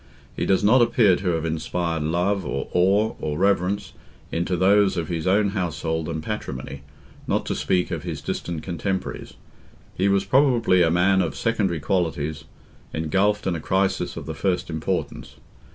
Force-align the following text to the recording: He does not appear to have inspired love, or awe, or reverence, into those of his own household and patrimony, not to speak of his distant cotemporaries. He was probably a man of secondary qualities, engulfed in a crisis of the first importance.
He 0.35 0.47
does 0.47 0.63
not 0.63 0.81
appear 0.81 1.15
to 1.15 1.27
have 1.33 1.45
inspired 1.45 2.01
love, 2.01 2.43
or 2.43 2.69
awe, 2.73 3.13
or 3.21 3.37
reverence, 3.37 3.93
into 4.31 4.57
those 4.57 4.97
of 4.97 5.09
his 5.09 5.27
own 5.27 5.49
household 5.49 6.09
and 6.09 6.23
patrimony, 6.23 6.81
not 7.27 7.45
to 7.45 7.53
speak 7.53 7.91
of 7.91 8.01
his 8.01 8.19
distant 8.19 8.63
cotemporaries. 8.63 9.35
He 9.95 10.07
was 10.09 10.25
probably 10.25 10.81
a 10.81 10.89
man 10.89 11.21
of 11.21 11.35
secondary 11.35 11.79
qualities, 11.79 12.45
engulfed 12.91 13.45
in 13.45 13.53
a 13.53 13.59
crisis 13.59 14.17
of 14.17 14.25
the 14.25 14.33
first 14.33 14.71
importance. 14.71 15.35